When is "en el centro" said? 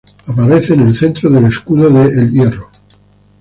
0.73-1.29